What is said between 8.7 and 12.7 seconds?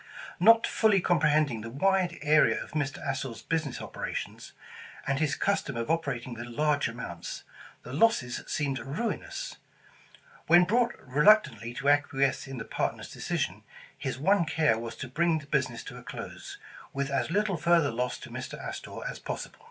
ruinous. When brought re luctantly to acquiesce in the